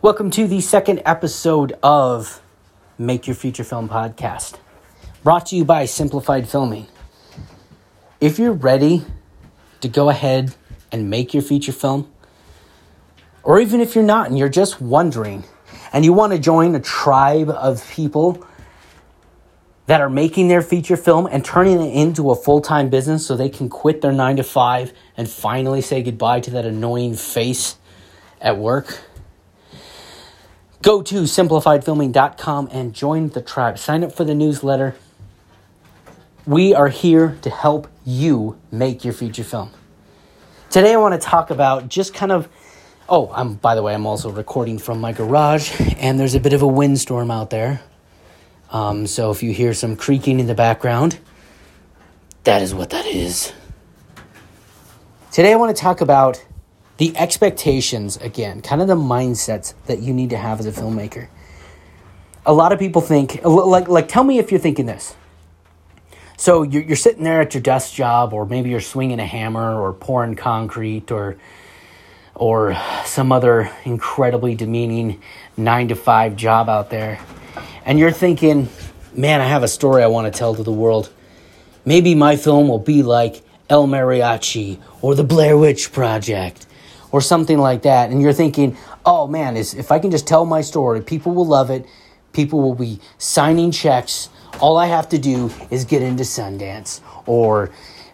[0.00, 2.40] Welcome to the second episode of
[2.98, 4.54] Make Your Feature Film Podcast,
[5.24, 6.86] brought to you by Simplified Filming.
[8.20, 9.04] If you're ready
[9.80, 10.54] to go ahead
[10.92, 12.08] and make your feature film,
[13.42, 15.42] or even if you're not and you're just wondering
[15.92, 18.46] and you want to join a tribe of people
[19.86, 23.36] that are making their feature film and turning it into a full time business so
[23.36, 27.78] they can quit their nine to five and finally say goodbye to that annoying face
[28.40, 29.00] at work
[30.80, 33.78] Go to simplifiedfilming.com and join the tribe.
[33.78, 34.94] Sign up for the newsletter.
[36.46, 39.70] We are here to help you make your feature film.
[40.70, 42.48] Today I want to talk about just kind of
[43.10, 46.52] Oh, I'm by the way, I'm also recording from my garage and there's a bit
[46.52, 47.80] of a windstorm out there.
[48.70, 51.18] Um, so if you hear some creaking in the background,
[52.44, 53.52] that is what that is.
[55.32, 56.44] Today I want to talk about
[56.98, 61.28] the expectations again, kind of the mindsets that you need to have as a filmmaker.
[62.44, 65.16] A lot of people think, uh, like, like tell me if you're thinking this.
[66.36, 69.80] So you're, you're sitting there at your desk job, or maybe you're swinging a hammer,
[69.80, 71.36] or pouring concrete, or
[72.36, 75.20] or some other incredibly demeaning
[75.56, 77.18] nine to five job out there,
[77.84, 78.68] and you're thinking,
[79.12, 81.12] man, I have a story I want to tell to the world.
[81.84, 86.68] Maybe my film will be like El Mariachi or the Blair Witch Project
[87.10, 90.44] or something like that, and you're thinking, oh man, is if I can just tell
[90.44, 91.86] my story, people will love it,
[92.32, 94.28] people will be signing checks.
[94.60, 97.70] All I have to do is get into Sundance or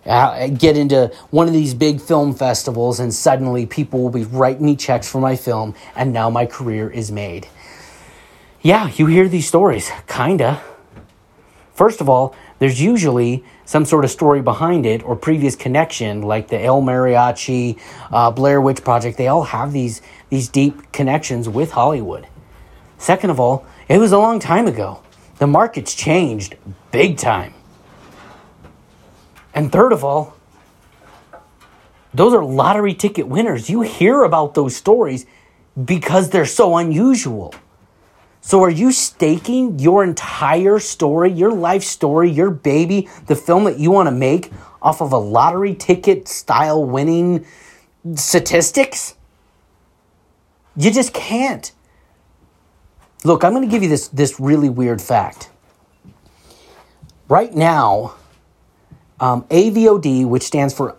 [0.06, 4.66] uh, get into one of these big film festivals, and suddenly people will be writing
[4.66, 7.48] me checks for my film, and now my career is made.
[8.60, 10.62] Yeah, you hear these stories, kinda.
[11.74, 16.48] First of all, there's usually some sort of story behind it or previous connection, like
[16.48, 17.80] the El Mariachi,
[18.12, 19.18] uh, Blair Witch Project.
[19.18, 22.26] They all have these these deep connections with Hollywood.
[22.98, 25.02] Second of all, it was a long time ago.
[25.38, 26.56] The market's changed
[26.92, 27.54] big time.
[29.52, 30.36] And third of all,
[32.12, 33.68] those are lottery ticket winners.
[33.68, 35.26] You hear about those stories
[35.82, 37.54] because they're so unusual.
[38.46, 43.78] So, are you staking your entire story, your life story, your baby, the film that
[43.78, 47.46] you want to make off of a lottery ticket style winning
[48.16, 49.14] statistics?
[50.76, 51.72] You just can't.
[53.24, 55.48] Look, I'm going to give you this, this really weird fact.
[57.30, 58.14] Right now,
[59.20, 60.98] um, AVOD, which stands for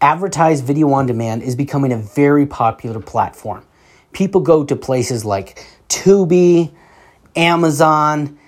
[0.00, 3.66] Advertised Video on Demand, is becoming a very popular platform.
[4.14, 6.72] People go to places like Tubi,
[7.36, 8.38] Amazon,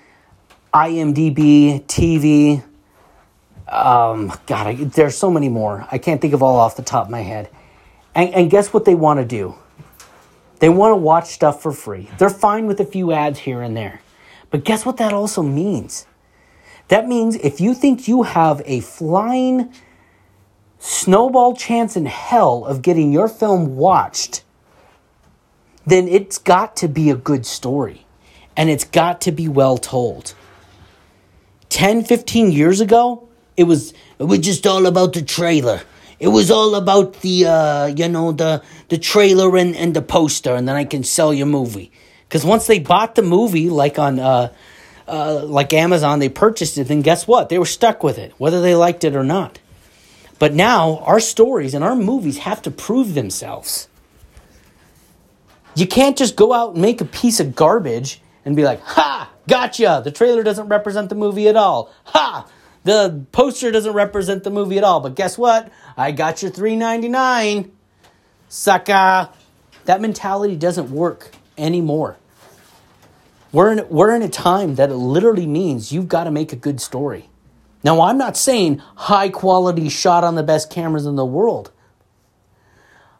[0.73, 2.63] IMDb, TV.
[3.67, 5.85] Um, God, I, there's so many more.
[5.91, 7.49] I can't think of all off the top of my head.
[8.15, 9.55] And, and guess what they want to do?
[10.59, 12.09] They want to watch stuff for free.
[12.17, 14.01] They're fine with a few ads here and there.
[14.49, 16.07] But guess what that also means?
[16.87, 19.71] That means if you think you have a flying
[20.79, 24.43] snowball chance in hell of getting your film watched,
[25.87, 28.05] then it's got to be a good story
[28.57, 30.35] and it's got to be well told.
[31.69, 35.81] 10, 15 years ago, it was it was just all about the trailer.
[36.19, 40.53] It was all about the uh, you know the the trailer and, and the poster,
[40.53, 41.91] and then I can sell your movie.
[42.27, 44.51] Because once they bought the movie, like on uh,
[45.07, 46.87] uh, like Amazon, they purchased it.
[46.89, 47.49] Then guess what?
[47.49, 49.59] They were stuck with it, whether they liked it or not.
[50.37, 53.87] But now our stories and our movies have to prove themselves.
[55.77, 59.31] You can't just go out and make a piece of garbage and be like, ha,
[59.47, 60.01] gotcha.
[60.03, 61.93] The trailer doesn't represent the movie at all.
[62.05, 62.49] Ha,
[62.83, 65.01] the poster doesn't represent the movie at all.
[65.01, 65.71] But guess what?
[65.95, 67.71] I got your three ninety nine,
[68.49, 69.29] sucker.
[69.85, 72.17] That mentality doesn't work anymore.
[73.51, 76.57] We're in, we're in a time that it literally means you've got to make a
[76.57, 77.29] good story.
[77.83, 81.71] Now, I'm not saying high quality shot on the best cameras in the world.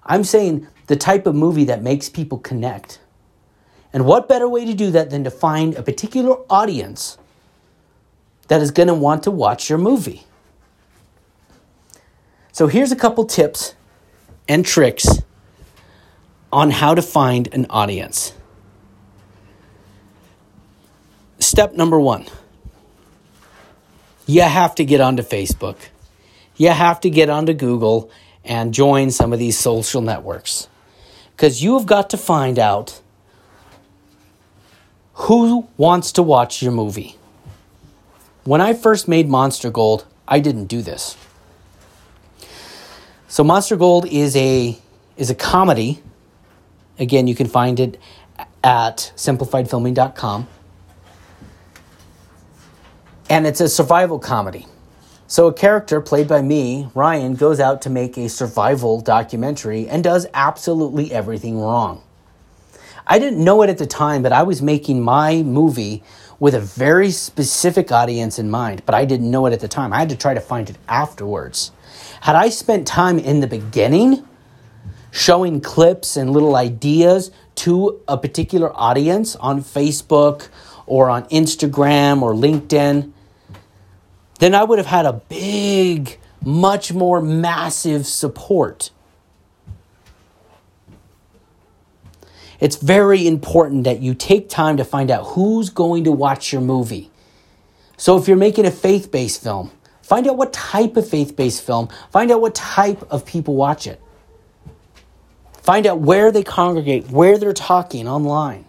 [0.03, 3.00] I'm saying the type of movie that makes people connect.
[3.94, 7.18] And what better way to do that than to find a particular audience
[8.48, 10.24] that is going to want to watch your movie?
[12.51, 13.75] So here's a couple tips
[14.48, 15.22] and tricks
[16.51, 18.34] on how to find an audience.
[21.39, 22.25] Step number one
[24.25, 25.78] you have to get onto Facebook.
[26.57, 28.12] You have to get onto Google
[28.44, 30.68] and join some of these social networks
[31.38, 33.00] because you have got to find out
[35.13, 37.16] who wants to watch your movie.
[38.44, 41.16] When I first made Monster Gold, I didn't do this.
[43.28, 44.80] So Monster Gold is a
[45.16, 46.01] is a comedy.
[46.98, 48.00] Again, you can find it
[48.63, 50.48] at simplifiedfilming.com.
[53.30, 54.66] And it's a survival comedy.
[55.29, 60.01] So, a character played by me, Ryan, goes out to make a survival documentary and
[60.01, 62.01] does absolutely everything wrong.
[63.06, 66.01] I didn't know it at the time, but I was making my movie
[66.39, 69.91] with a very specific audience in mind, but I didn't know it at the time.
[69.91, 71.71] I had to try to find it afterwards.
[72.21, 74.25] Had I spent time in the beginning
[75.12, 80.47] showing clips and little ideas to a particular audience on Facebook
[80.85, 83.12] or on Instagram or LinkedIn,
[84.39, 88.92] then I would have had a big, much more massive support.
[92.60, 96.62] It's very important that you take time to find out who's going to watch your
[96.62, 97.12] movie.
[97.98, 101.63] So if you're making a faith based film, find out what type of faith based
[101.63, 104.01] film, find out what type of people watch it.
[105.62, 108.66] Find out where they congregate, where they're talking online.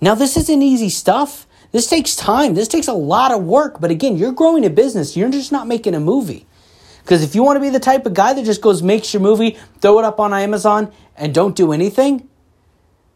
[0.00, 1.46] Now, this isn't easy stuff.
[1.74, 2.54] This takes time.
[2.54, 3.80] This takes a lot of work.
[3.80, 5.16] But again, you're growing a business.
[5.16, 6.46] You're just not making a movie.
[7.02, 9.20] Because if you want to be the type of guy that just goes, makes your
[9.20, 12.28] movie, throw it up on Amazon, and don't do anything,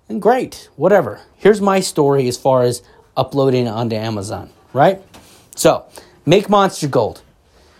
[0.09, 1.21] then great, whatever.
[1.37, 2.83] Here's my story as far as
[3.17, 5.05] uploading onto Amazon, right?
[5.55, 5.87] So,
[6.27, 7.23] make Monster Gold.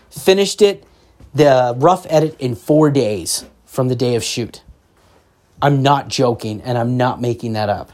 [0.09, 0.85] Finished it,
[1.33, 4.63] the rough edit in four days from the day of shoot.
[5.61, 7.91] I'm not joking, and I'm not making that up.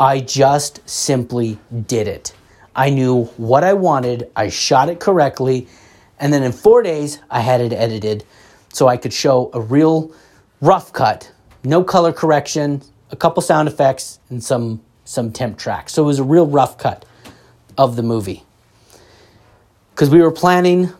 [0.00, 2.32] I just simply did it.
[2.74, 5.68] I knew what I wanted, I shot it correctly,
[6.18, 8.24] and then in four days, I had it edited
[8.72, 10.10] so I could show a real
[10.62, 11.30] rough cut,
[11.64, 12.80] no color correction,
[13.10, 15.92] a couple sound effects, and some, some temp tracks.
[15.92, 17.04] So it was a real rough cut
[17.76, 18.44] of the movie.
[19.90, 20.94] Because we were planning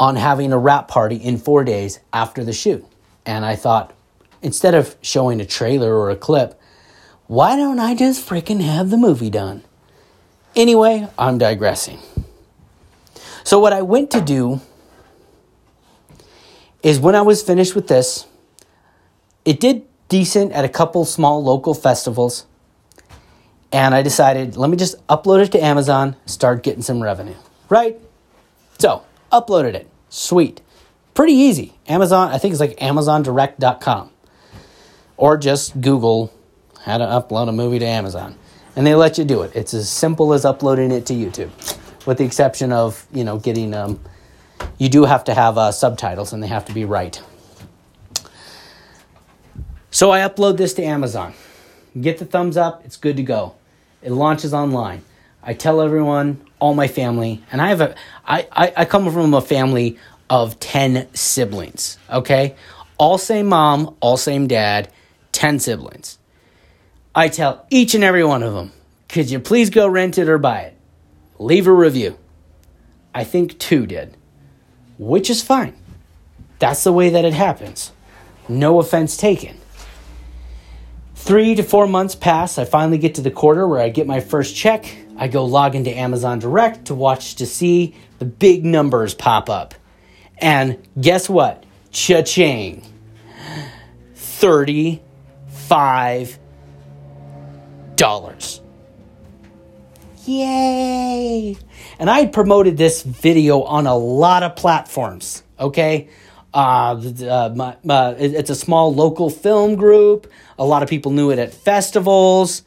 [0.00, 2.84] on having a wrap party in four days after the shoot.
[3.24, 3.94] And I thought,
[4.42, 6.60] instead of showing a trailer or a clip,
[7.26, 9.64] why don't I just freaking have the movie done?
[10.54, 11.98] Anyway, I'm digressing.
[13.44, 14.60] So, what I went to do
[16.82, 18.26] is when I was finished with this,
[19.44, 22.46] it did decent at a couple small local festivals.
[23.72, 27.34] And I decided, let me just upload it to Amazon, start getting some revenue.
[27.68, 27.98] Right?
[28.78, 29.02] So,
[29.32, 29.88] uploaded it.
[30.08, 30.60] Sweet.
[31.14, 31.74] Pretty easy.
[31.88, 34.10] Amazon, I think it's like amazondirect.com.
[35.16, 36.32] Or just Google
[36.86, 38.36] how to upload a movie to Amazon.
[38.76, 39.50] And they let you do it.
[39.54, 41.50] It's as simple as uploading it to YouTube,
[42.06, 44.00] with the exception of, you know, getting, um,
[44.78, 47.20] you do have to have uh, subtitles and they have to be right.
[49.90, 51.34] So I upload this to Amazon.
[52.00, 53.54] Get the thumbs up, it's good to go.
[54.02, 55.02] It launches online.
[55.42, 57.94] I tell everyone, all my family, and I have a
[58.24, 59.98] I, I, I come from a family
[60.28, 62.56] of 10 siblings, okay?
[62.98, 64.90] All same mom, all same dad,
[65.32, 66.18] 10 siblings.
[67.18, 68.72] I tell each and every one of them,
[69.08, 70.76] could you please go rent it or buy it?
[71.38, 72.18] Leave a review.
[73.14, 74.14] I think two did,
[74.98, 75.74] which is fine.
[76.58, 77.90] That's the way that it happens.
[78.50, 79.56] No offense taken.
[81.14, 82.58] Three to four months pass.
[82.58, 84.84] I finally get to the quarter where I get my first check.
[85.16, 89.74] I go log into Amazon Direct to watch to see the big numbers pop up.
[90.36, 91.64] And guess what?
[91.92, 92.82] Cha-ching.
[94.14, 96.38] 35
[97.96, 98.60] dollars.
[100.24, 101.56] Yay!
[101.98, 106.08] And I promoted this video on a lot of platforms, okay?
[106.52, 110.30] Uh, uh, my, my, it's a small local film group.
[110.58, 112.62] A lot of people knew it at festivals.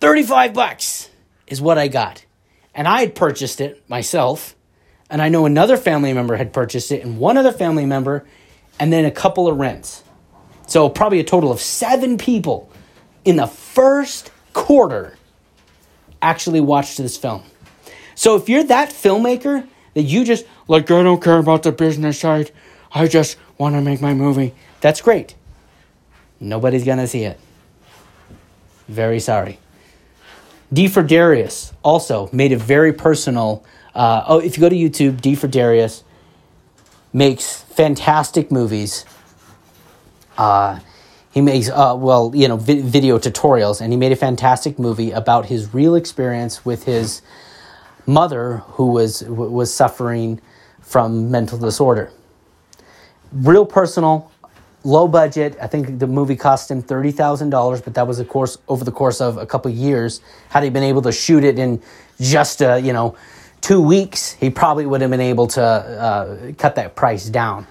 [0.00, 1.08] 35 bucks
[1.46, 2.24] is what I got.
[2.74, 4.54] And I had purchased it myself.
[5.10, 8.26] And I know another family member had purchased it, and one other family member,
[8.78, 10.04] and then a couple of rents.
[10.66, 12.70] So probably a total of seven people
[13.24, 15.16] in the first quarter
[16.20, 17.42] actually watched this film.
[18.14, 22.18] So if you're that filmmaker that you just like, I don't care about the business
[22.18, 22.50] side,
[22.92, 25.34] I just want to make my movie, that's great.
[26.40, 27.38] Nobody's gonna see it.
[28.88, 29.58] Very sorry.
[30.72, 33.64] D for Darius also made a very personal.
[33.94, 36.04] Uh, oh, if you go to YouTube, D for Darius
[37.12, 39.04] makes fantastic movies.
[40.36, 40.78] Uh,
[41.30, 45.10] he makes uh, well you know vi- video tutorials and he made a fantastic movie
[45.10, 47.22] about his real experience with his
[48.06, 50.40] mother who was was suffering
[50.80, 52.10] from mental disorder.
[53.32, 54.32] Real personal
[54.84, 55.56] low budget.
[55.60, 59.20] I think the movie cost him $30000 but that was of course over the course
[59.20, 60.20] of a couple years.
[60.48, 61.82] Had he been able to shoot it in
[62.20, 63.16] just uh, you know
[63.60, 67.66] two weeks he probably would have been able to uh, cut that price down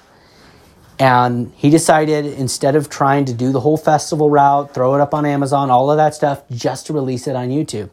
[0.99, 5.13] And he decided instead of trying to do the whole festival route, throw it up
[5.13, 7.89] on Amazon, all of that stuff, just to release it on YouTube.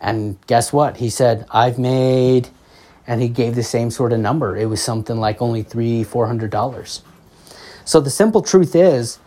[0.00, 0.98] And guess what?
[0.98, 2.48] He said, I've made,
[3.08, 4.56] and he gave the same sort of number.
[4.56, 7.02] It was something like only three, four hundred dollars.
[7.84, 9.18] So the simple truth is,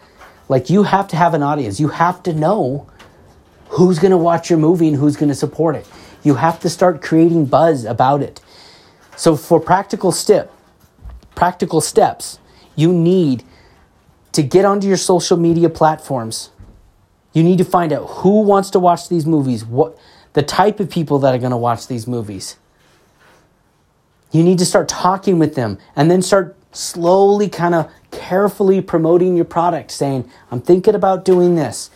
[0.48, 1.80] like, you have to have an audience.
[1.80, 2.88] You have to know
[3.70, 5.86] who's going to watch your movie and who's going to support it.
[6.24, 8.39] You have to start creating buzz about it.
[9.18, 10.53] So for practical step,
[11.36, 12.38] practical steps,
[12.75, 13.44] you need
[14.32, 16.51] to get onto your social media platforms.
[17.34, 19.98] You need to find out who wants to watch these movies, what
[20.34, 22.58] the type of people that are going to watch these movies.
[24.32, 29.36] You need to start talking with them and then start slowly kind of carefully promoting
[29.36, 31.90] your product saying, "I'm thinking about doing this."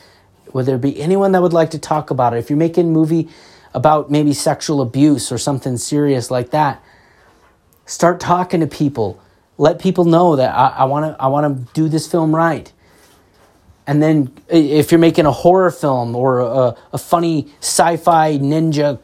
[0.52, 2.38] Would there be anyone that would like to talk about it?
[2.38, 3.30] If you're making a movie
[3.74, 6.82] about maybe sexual abuse or something serious like that,
[7.86, 9.20] start talking to people.
[9.58, 12.72] Let people know that I want to I want to do this film right.
[13.88, 19.00] And then if you're making a horror film or a, a funny sci-fi ninja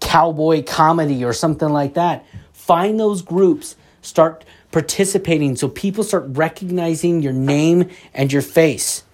[0.00, 7.22] cowboy comedy or something like that, find those groups, start participating so people start recognizing
[7.22, 9.04] your name and your face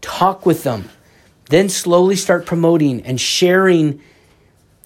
[0.00, 0.88] talk with them,
[1.50, 4.00] then slowly start promoting and sharing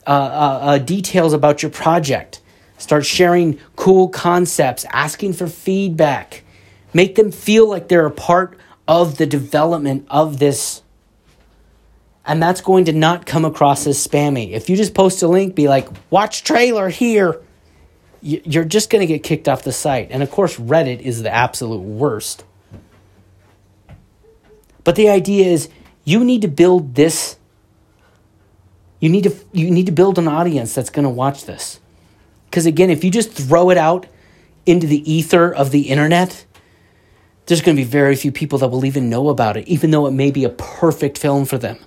[0.07, 2.41] uh, uh, uh, details about your project.
[2.83, 6.43] Start sharing cool concepts, asking for feedback.
[6.93, 8.59] Make them feel like they're a part
[8.89, 10.83] of the development of this.
[12.27, 14.51] And that's going to not come across as spammy.
[14.51, 17.41] If you just post a link, be like, watch trailer here,
[18.21, 20.09] you're just going to get kicked off the site.
[20.11, 22.45] And of course, Reddit is the absolute worst.
[24.83, 25.69] But the idea is
[26.03, 27.37] you need to build this
[28.99, 31.81] you need to you need to build an audience that's going to watch this.
[32.53, 34.07] Cuz again, if you just throw it out
[34.65, 36.45] into the ether of the internet,
[37.47, 40.07] there's going to be very few people that will even know about it even though
[40.07, 41.79] it may be a perfect film for them.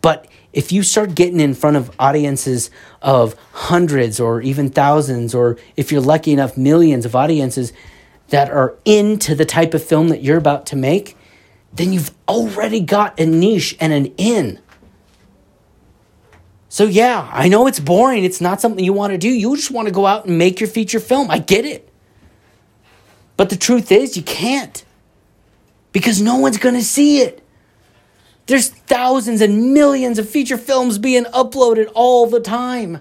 [0.00, 2.70] But if you start getting in front of audiences
[3.02, 7.72] of hundreds or even thousands or if you're lucky enough millions of audiences
[8.28, 11.16] that are into the type of film that you're about to make,
[11.72, 14.60] then you've already got a niche and an in.
[16.74, 18.24] So, yeah, I know it's boring.
[18.24, 19.28] It's not something you want to do.
[19.28, 21.30] You just want to go out and make your feature film.
[21.30, 21.88] I get it.
[23.36, 24.84] But the truth is, you can't
[25.92, 27.46] because no one's going to see it.
[28.46, 33.00] There's thousands and millions of feature films being uploaded all the time.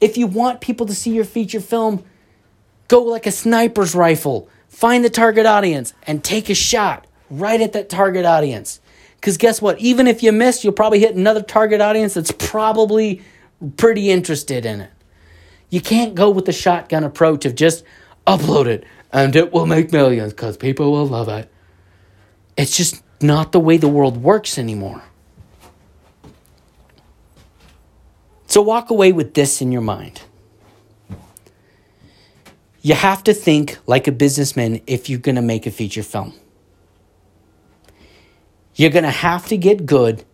[0.00, 2.02] If you want people to see your feature film,
[2.88, 4.48] go like a sniper's rifle.
[4.66, 8.80] Find the target audience and take a shot right at that target audience.
[9.20, 9.78] Because guess what?
[9.78, 13.22] Even if you miss, you'll probably hit another target audience that's probably
[13.76, 14.90] pretty interested in it.
[15.70, 17.84] You can't go with the shotgun approach of just
[18.26, 21.50] upload it and it will make millions because people will love it.
[22.56, 25.02] It's just not the way the world works anymore.
[28.46, 30.22] So walk away with this in your mind.
[32.80, 36.32] You have to think like a businessman if you're going to make a feature film.
[38.78, 40.24] You're going to have to get good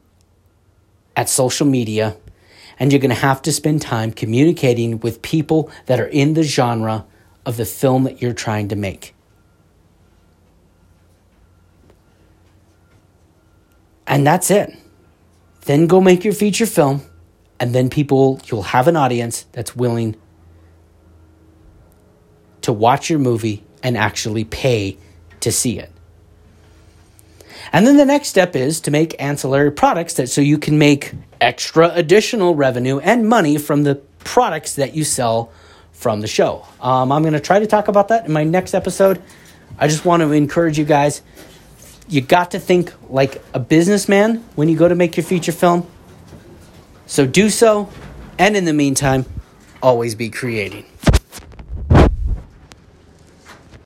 [1.17, 2.15] at social media
[2.79, 6.43] and you're going to have to spend time communicating with people that are in the
[6.43, 7.07] genre
[7.47, 9.15] of the film that you're trying to make.
[14.07, 14.77] And that's it.
[15.63, 17.01] Then go make your feature film,
[17.59, 20.17] and then people, you'll have an audience that's willing
[22.61, 24.99] to watch your movie and actually pay
[25.41, 25.94] to see it.
[27.73, 31.13] And then the next step is to make ancillary products that so you can make
[31.41, 35.53] extra additional revenue and money from the products that you sell
[35.93, 36.67] from the show.
[36.81, 39.23] Um, I'm going to try to talk about that in my next episode.
[39.79, 41.23] I just want to encourage you guys.
[42.09, 45.87] You got to think like a businessman when you go to make your feature film.
[47.07, 47.89] So do so.
[48.39, 49.25] And in the meantime,
[49.83, 50.85] always be creating.